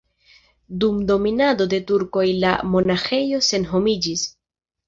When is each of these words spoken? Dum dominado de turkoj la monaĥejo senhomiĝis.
Dum 0.83 0.95
dominado 1.11 1.67
de 1.75 1.79
turkoj 1.91 2.25
la 2.47 2.57
monaĥejo 2.73 3.45
senhomiĝis. 3.53 4.29